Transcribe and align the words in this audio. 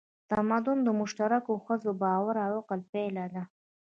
تمدن 0.29 0.77
د 0.83 0.89
مشترکو 0.99 1.53
هڅو، 1.65 1.91
باور 2.01 2.35
او 2.45 2.51
عقل 2.61 2.81
پایله 2.91 3.25
ده. 3.33 3.43